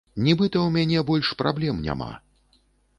Нібыта, 0.27 0.63
у 0.69 0.71
мяне 0.79 1.05
больш 1.11 1.31
праблем 1.45 1.75
няма. 1.87 2.13